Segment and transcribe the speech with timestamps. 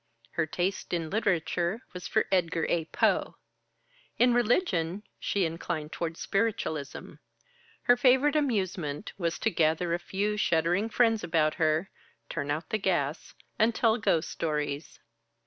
[0.31, 2.85] Her taste in literature was for Edgar A.
[2.85, 3.35] Poe.
[4.17, 7.13] In religion she inclined toward spiritualism.
[7.83, 11.91] Her favorite amusement was to gather a few shuddering friends about her,
[12.29, 14.97] turn out the gas, and tell ghost stories.